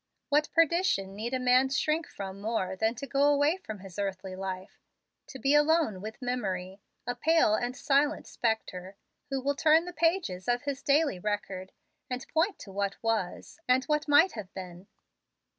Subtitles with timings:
[0.29, 4.35] What perdition need a man shrink from more than to go away from his earthly
[4.35, 4.81] life,
[5.27, 8.95] to be alone with memory a pale and silent spectre
[9.29, 11.71] who will turn the pages of his daily record,
[12.09, 14.87] and point to what was, and what might have been?